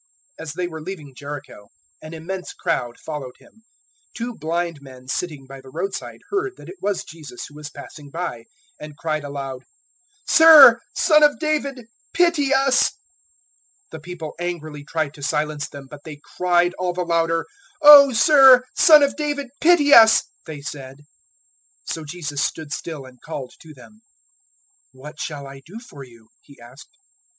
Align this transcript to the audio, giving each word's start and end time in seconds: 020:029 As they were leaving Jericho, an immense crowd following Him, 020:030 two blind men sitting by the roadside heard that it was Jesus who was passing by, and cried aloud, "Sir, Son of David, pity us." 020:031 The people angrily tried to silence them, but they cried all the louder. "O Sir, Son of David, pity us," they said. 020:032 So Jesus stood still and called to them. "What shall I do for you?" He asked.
020:029 0.39 0.43
As 0.47 0.53
they 0.53 0.67
were 0.67 0.81
leaving 0.81 1.13
Jericho, 1.13 1.69
an 2.01 2.15
immense 2.15 2.53
crowd 2.53 2.97
following 2.99 3.33
Him, 3.37 3.51
020:030 4.17 4.17
two 4.17 4.33
blind 4.35 4.81
men 4.81 5.07
sitting 5.07 5.45
by 5.45 5.61
the 5.61 5.69
roadside 5.69 6.21
heard 6.31 6.57
that 6.57 6.69
it 6.69 6.81
was 6.81 7.03
Jesus 7.03 7.45
who 7.47 7.53
was 7.53 7.69
passing 7.69 8.09
by, 8.09 8.45
and 8.79 8.97
cried 8.97 9.23
aloud, 9.23 9.61
"Sir, 10.27 10.79
Son 10.95 11.21
of 11.21 11.37
David, 11.37 11.85
pity 12.15 12.51
us." 12.51 12.93
020:031 13.91 13.91
The 13.91 13.99
people 13.99 14.33
angrily 14.39 14.83
tried 14.83 15.13
to 15.13 15.21
silence 15.21 15.69
them, 15.69 15.85
but 15.87 16.01
they 16.03 16.19
cried 16.35 16.73
all 16.79 16.93
the 16.93 17.03
louder. 17.05 17.45
"O 17.83 18.11
Sir, 18.11 18.63
Son 18.75 19.03
of 19.03 19.15
David, 19.15 19.49
pity 19.59 19.93
us," 19.93 20.23
they 20.47 20.61
said. 20.63 21.01
020:032 21.87 21.93
So 21.93 22.05
Jesus 22.05 22.41
stood 22.43 22.73
still 22.73 23.05
and 23.05 23.21
called 23.21 23.53
to 23.59 23.71
them. 23.75 24.01
"What 24.93 25.19
shall 25.19 25.45
I 25.45 25.61
do 25.63 25.79
for 25.79 26.03
you?" 26.03 26.29
He 26.41 26.59
asked. 26.59 26.97